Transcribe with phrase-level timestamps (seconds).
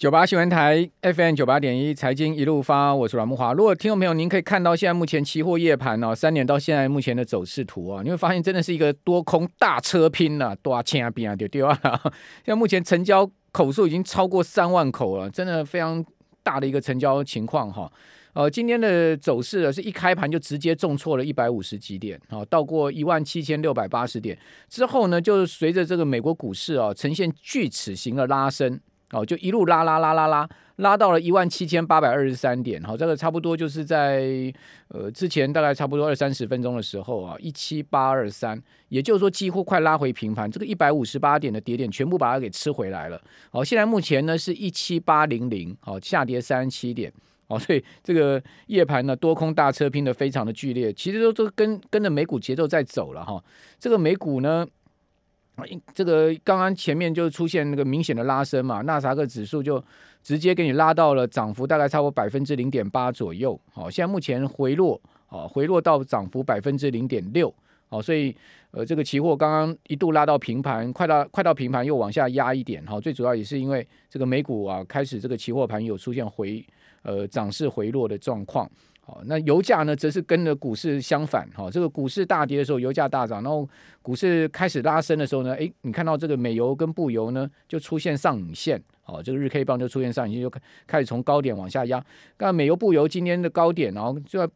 [0.00, 3.52] 九八新闻台 FM 九八点一财经一路发，我是阮木华。
[3.52, 11.78] 如果听众朋友您可以看到现在目前期货夜盘哦，三点到现在目前的走势图啊，你会发现真的是一个多空大车拼呐，多千啊，边啊，丢丢啊！
[12.42, 16.02] 现在目前成交口数已经超过三万口了，真的非常
[16.42, 17.92] 大的一个成交情况哈。
[18.32, 28.80] 呃，今天的走势啊，是一开盘就直接重挫了一百五十几点，啊，到过一万七千六百八十点之后呢，就随着这个美国股市啊呈现锯齿形的拉升。
[29.12, 32.80] 哦，就一路拉拉拉拉拉，拉到了一万七千八百二十三点。
[32.84, 34.52] 好，这个差不多就是在
[34.86, 40.48] 呃之前大概差不多二三十分钟的时候啊，一七八二三，也就是说几乎快拉回平盘。
[40.48, 43.20] 这个一百五十八点的跌点全部把它给吃回来了。
[43.50, 47.12] 好，现在目前呢是一七八零零，好，下跌三十七点。
[47.48, 53.42] 哦，所以这个夜盘呢多空大车拼得非常的剧烈，其实都都跟跟着美股节奏在走了哈。
[53.80, 54.64] 这个美股呢。
[55.92, 59.82] 这个刚刚前面就出现那个明显的拉升嘛，纳斯达克指数就
[60.22, 63.58] 直接给你拉到了涨幅大概超过百分之零点八左右。
[63.72, 67.52] 好，现在目前回落，啊，回落到涨幅百分之零点六。
[67.88, 68.34] 好，所以
[68.70, 72.84] 呃，这个期货刚刚一度拉到平盘，快到快到平盘又往下压一点。
[72.86, 76.64] 好，最主要也是因为这个美股啊，开始这个期货盘有出现回
[77.02, 78.70] 呃涨势回落的状况。
[79.24, 81.48] 那油价呢，则是跟着股市相反。
[81.54, 83.68] 哈，这个股市大跌的时候，油价大涨；然后
[84.02, 88.82] 股市开始拉升的时候呢，哎，你看到这个美油跟布油呢，就出现上影线。
[89.06, 90.52] 哦，这个日 K 棒就出现上影线，就
[90.86, 92.04] 开始从高点往下压。
[92.38, 94.52] 那美油、布油今天的高点，然后就在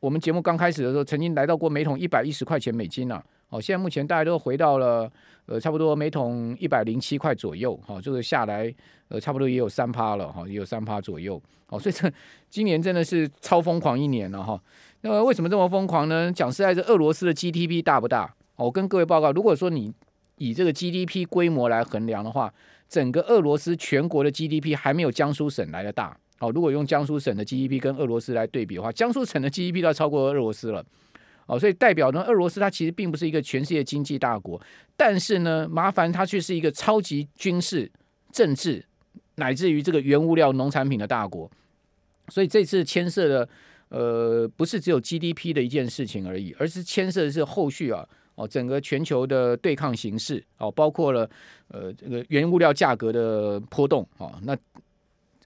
[0.00, 3.22] 我们节目刚开始的时候，曾经来到过每桶一百一十块钱美金啊。
[3.48, 5.10] 哦，现在目前大家都回到了
[5.46, 7.78] 呃，差不多每桶一百零七块左右。
[7.86, 8.74] 好，这个下来
[9.08, 10.32] 呃，差不多也有三趴了。
[10.32, 11.40] 哈，也有三趴左右。
[11.68, 12.10] 哦，所以这
[12.48, 14.60] 今年真的是超疯狂一年了哈。
[15.02, 16.32] 那么为什么这么疯狂呢？
[16.32, 18.34] 讲实在，这俄罗斯的 GDP 大不大？
[18.56, 19.92] 我跟各位报告，如果说你
[20.38, 22.52] 以这个 GDP 规模来衡量的话，
[22.88, 26.16] 整个俄罗斯全国的 GDP 还没有江苏省来的大。
[26.40, 30.84] 哦，如果用江苏省的 GDP 跟俄罗斯来对比的话，江苏省的 GDP 都要超过俄罗斯了。
[31.46, 34.60] 哦，所以代表呢，俄罗斯它其实并不是一个全世界经济大国，
[34.96, 37.90] 但是呢，麻烦它却是一个超级军事、
[38.32, 38.84] 政治，
[39.34, 41.50] 乃至于这个原物料、农产品的大国。
[42.28, 43.48] 所以这次牵涉的，
[43.90, 51.28] 呃，不是只有 GDP 的一件事情而已，而是牵涉的是后续啊，哦，整个全球的对抗形势，哦，包括了
[51.68, 54.56] 呃这个原物料价格的波动，哦，那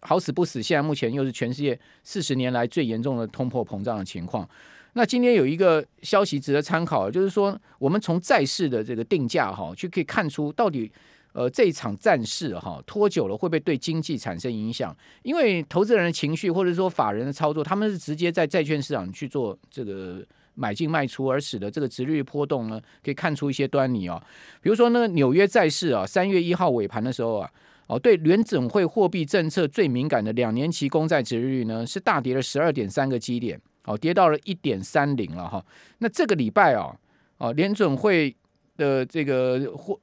[0.00, 4.48] 好死不死，现在目前又是全世界四十年来最严重的通货膨胀的情况。
[4.94, 10.90] 那今天有一个消息值得参考，就是说我们从债市的这个定价哈，就可以看出到底
[11.34, 14.96] 呃这一场战事哈拖久了会不会对经济产生影响？
[15.22, 24.20] 因为投资人的情绪或者说法人的操作，他们是直接在债券市场去做这个买进卖出，而使得这个殖利率波动呢，可以看出一些端倪哦。
[24.60, 27.48] 比如说呢纽约债市啊，三月一号尾盘的时候啊，
[27.86, 33.60] 哦对联准会货币政策最敏感的两年期公债殖利率呢，是大跌了十二点三个基点。
[33.88, 35.64] 哦，跌到了一点三零了哈。
[35.98, 36.94] 那这个礼拜啊，
[37.38, 38.36] 哦，联准会
[38.76, 39.98] 的这个货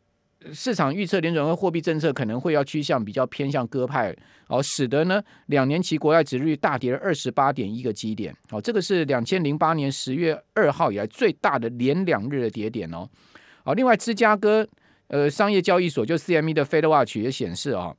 [0.51, 4.15] 市场预测，联准会货币政策可能会要趋向比较偏向鸽派，
[4.47, 8.35] 哦，使得呢两年期国债殖利率大跌了二十八点一个基点。
[8.49, 13.07] 哦，这个是两千零八年十月二号以来最大的连两日的跌点哦。
[13.63, 14.67] 哦，另外芝加哥
[15.07, 17.85] 呃商业交易所就 CME 的 Fed Watch 也显示啊。
[17.85, 17.97] 哦，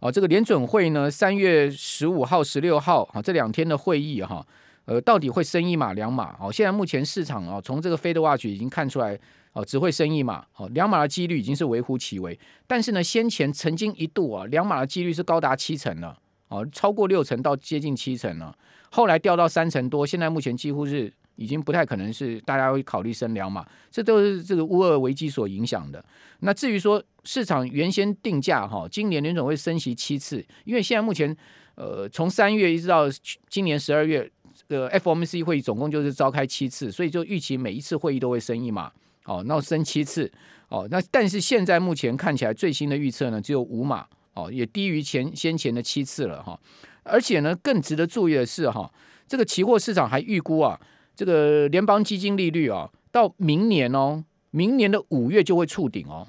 [0.00, 4.44] 哦这个联准会呢，三月十五号、十六号啊，这两天的会议哈，
[4.86, 6.34] 呃，到底会升一码两码？
[6.40, 9.18] 哦，现在目前市场啊，从这个 Fed Watch 已经看出来，
[9.52, 12.38] 哦，只会升一码，哦，两码的几率已经是微乎其微。
[12.66, 16.18] 但是呢，先前曾经一度啊，两码的几率是高达七成了，
[16.48, 18.56] 哦，超过六成到接近七成了，
[18.90, 21.12] 后来掉到三成多，现在目前几乎是。
[21.40, 26.04] 已经不太可能是大家会考虑升两码，这都是这个乌俄危机所影响的。
[26.40, 31.34] 那至于说市场原先定价哈，今年联准会升息七次，因为现在目前
[31.76, 33.06] 呃从三月一直到
[33.48, 34.30] 今年十二月，
[34.68, 38.92] 呃 FOMC 会议总共就是召开七次，所以就预期每一次会议都会升一码，
[39.24, 40.30] 哦，那升七次，
[40.68, 46.60] 哦，那但是现在目前看起来最新的预测呢只有五码，哦，也低于前先前的七次了哈。
[47.02, 48.92] 而且呢更值得注意的是哈，
[49.26, 50.78] 这个期货市场还预估啊。
[51.14, 56.28] 这个联邦基金利率啊，到明年哦，明年的五月就会触顶哦。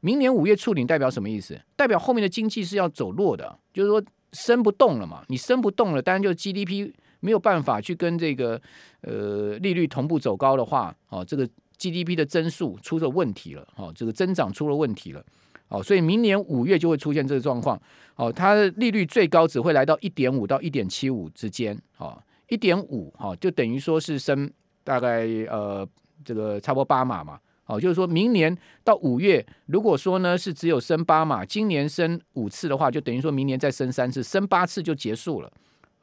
[0.00, 1.60] 明年五月触顶代表什么意思？
[1.74, 5.24] 代表后面的经济是要走弱的，就是说升不动了嘛。
[5.28, 8.60] 你升不动了，当然就 GDP 没有办法去跟这个
[9.00, 15.24] 呃利率同步走高的话，哦，这个 GDP 的增速出了问题了，哦，这个增长出了问题了，
[15.68, 17.80] 哦，所以明年五月就会出现这个状况，
[18.14, 22.22] 哦，它的利率最高只会来到一点五到一点七五之间，哦。
[22.48, 24.50] 一点五哈，就等于说是升
[24.84, 25.86] 大概呃
[26.24, 35.52] 这个差不多八码嘛，哦，就是说明年到五月，如果说呢是只有升八码，今年升五次的话，就等于说明年再升三次，升八次就结束了。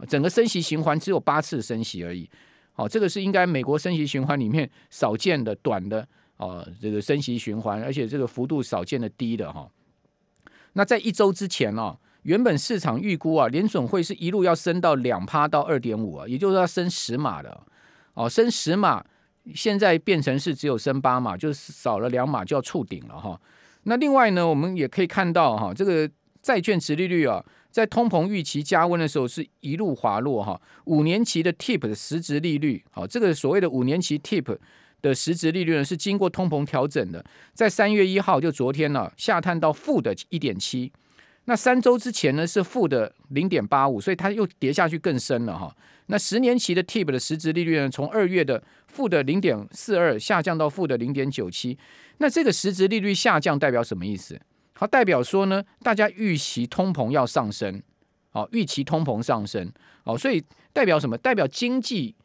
[0.08, 2.30] 整个升息循环只有八次升息而已。
[2.74, 6.06] 好，这个是应该美国升息循环里面少见的短的
[6.38, 9.70] 哦，这个升息循环，而且这个幅度少见的低的哈。
[10.74, 17.64] 那在一周之前呢，原本市场预估啊，联准会是一路要升到两趴到二点五啊，也就是要升十码的
[18.16, 19.04] 哦，升十码。
[19.54, 23.38] 现在变成是只有升八码，就是少了两码就要触顶了哈。
[23.84, 26.10] 那另外呢，我们也可以看到哈，这个
[26.42, 30.62] 债券殖利率啊，在通膨预期加温的时候是一路滑落哈。
[30.86, 34.58] 五年期的 TIP 的实质利率，好，这个所谓的五年期 TIP
[35.02, 37.22] 的实质利率呢，是经过通膨调整的，
[37.54, 40.90] 在三月一号就昨天呢下探到负的一点七。
[41.46, 45.76] 那三周之前呢是负的零点八五，所以它又跌下去更深了哈。
[46.06, 51.78] 那十年期的 TIP 的实质利率呢，从二月的负的零点四二下降到负的零点九七。
[52.20, 54.40] 那这个实质利率下降代表什么意思？
[54.74, 57.82] 它代表说呢，大家预期通膨要上升，
[58.32, 59.72] 好，预期通膨上升，
[60.06, 61.18] 好，所以代表什么？
[61.18, 62.16] 代表经济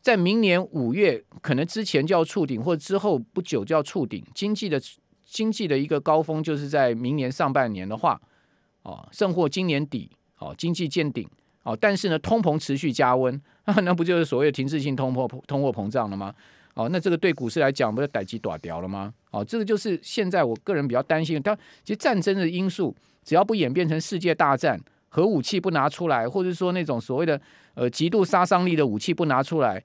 [0.00, 4.24] 在明年五月可能之前就要触顶，或者之后不久就要触顶。
[4.34, 4.80] 经济的
[5.24, 8.20] 经济的一个高峰就是在明年上半年的话。
[8.86, 11.28] 哦，甚或今年底，哦，经济见顶，
[11.64, 13.38] 哦，但是呢，通膨持续加温，
[13.82, 16.32] 那不就是所谓的停滞性通货通货膨胀了吗？
[16.74, 19.12] 哦，那这个对股市来讲，不是逮鸡打掉了吗？
[19.32, 21.52] 哦，这个就是现在我个人比较担心，它
[21.82, 22.94] 其实战争的因素，
[23.24, 27.40] 只要不演变成世界大战，核武器不拿出来，或者说那种所谓的
[27.74, 29.82] 呃极度杀伤力的武器不拿出来，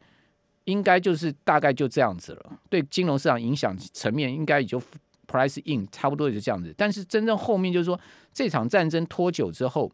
[0.65, 2.59] 应该就是大概就这样子了。
[2.69, 4.79] 对金融市场影响层面，应该也就。
[5.31, 7.97] Price in 差不多也是这样子，但是真正后面就是说，
[8.33, 9.89] 这场战争拖久之后，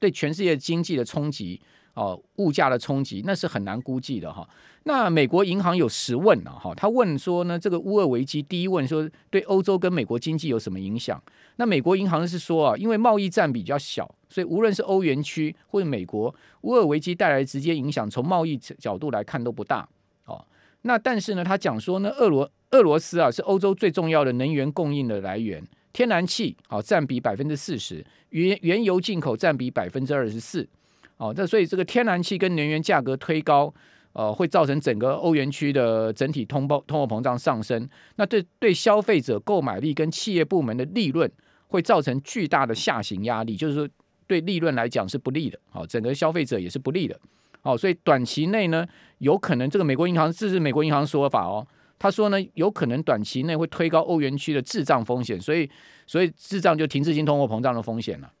[0.00, 1.60] 对全世界经济的冲击
[1.92, 4.48] 哦，物价的冲击，那是很难估计的哈。
[4.84, 11.22] 那美国银行有十问了哈，他问说呢，这个乌俄危机第一问说对欧洲跟美国经济有什么影响？
[11.56, 19.86] 那美国银行是说啊，因为贸易占比较小，所以无论是欧元区或者美国，乌俄危机带来直接影响，从贸易角度来看都不大
[20.24, 20.42] 哦。
[20.82, 30.68] 那但是呢，他讲说呢，俄罗俄罗斯啊是欧洲最重要的能源供应的来源，天然气啊占比百分之四十，原原油进口占比百分之二十四，
[31.16, 33.72] 哦，那所以这个天然气跟能源价格推高，
[34.12, 41.30] 呃，会造成整个欧元区的整体通膨通货膨胀上升，那对对消费者购买力跟企业部门的利润
[41.68, 43.88] 会造成巨大的下行压力，就是说
[44.26, 47.18] 对利润来讲是不利的，好，整个消费者也是不利的。
[47.62, 48.86] 哦，所以短期内呢，
[49.18, 51.66] 有可能这个美国银行，这是美国银行说法哦。
[51.98, 55.68] 他说呢，有可能短期内会推高欧元区的滞胀风险，所以
[56.06, 58.32] 所以滞胀就停滞性通货膨胀的风险了。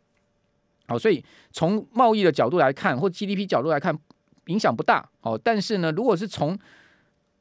[0.86, 3.98] 好，所以从贸易的角度来看，或 GDP 角度来看，
[4.46, 5.08] 影响不大。
[5.22, 6.58] 哦，但是呢，如果是从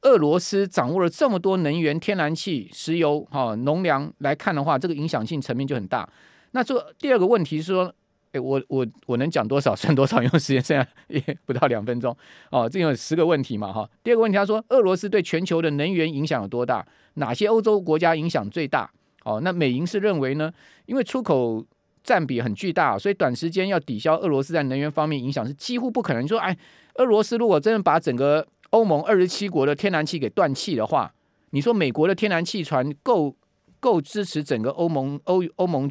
[0.02, 6.10] 俄罗斯掌握了这么多能源、天然气、石油、哈农粮来看的话，这个影响性层面就很大。
[6.52, 7.94] 那这第二个问题是说。
[8.31, 12.15] 哎，我我我能讲多少 算多少，因为时间剩下也不到两分钟
[12.51, 12.68] 哦。
[12.69, 13.89] 这有十个问题嘛哈。
[14.03, 16.85] 第二个问题，他说俄罗斯对全球的能源影响有多大？
[17.15, 18.89] 哪些欧洲国家影响最大？
[19.24, 20.51] 哦，那美银是认为呢，
[20.85, 21.65] 因为出口
[22.03, 26.23] 占比很巨大，所以短时间要抵消俄罗斯在能源方面影响是几乎不可能。
[26.23, 26.56] 你说，哎，
[26.95, 31.13] 俄罗斯如果真的把整个欧盟二十七国的天然气给断气的话，
[31.50, 33.35] 你说美国的天然气船够
[33.80, 35.89] 够支持整个欧盟欧欧盟？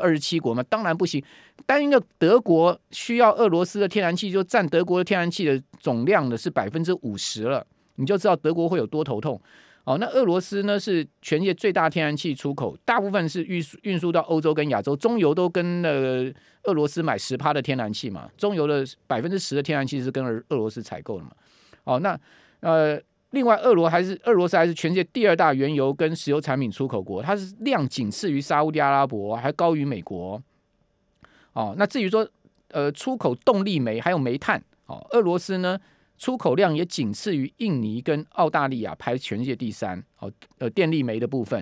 [0.00, 1.22] 二十七国嘛，当然不行。
[1.66, 9.40] 单一个德国需要俄罗斯的天然气，就占德国的天然气的总量的是百分之五十了，你就知道德国会有多头痛。
[9.84, 16.32] 哦，那俄罗斯呢是全世界最大天然气出口，大部分是运输运输到欧洲跟亚洲，中油都跟那个
[16.64, 21.30] 俄罗斯买十趴的天然气嘛，中油的百分之十的天然气是跟俄罗斯采购的嘛。
[21.84, 22.18] 哦，那
[22.60, 23.00] 呃。
[23.30, 30.42] 另外，俄罗还是俄罗斯还是全世界第二大原油跟石油产品出口国，它是量仅次于沙乌地阿拉伯，还高于美国。
[31.52, 32.26] 哦，那至于说
[32.70, 35.78] 呃出口动力煤还有煤炭，哦，俄罗斯呢
[36.16, 40.02] 出口量也仅次于印尼跟澳大利亚，排全世界第三。
[40.20, 41.60] 哦，呃电力煤的部分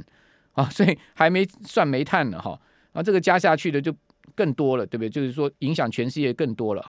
[0.52, 2.52] 啊，哦， 所以还没算煤炭呢哈，
[2.92, 3.94] 啊，哦，这个加下去的就
[4.34, 5.08] 更多了，对不对？
[5.08, 6.84] 就是说影响全世界更多了。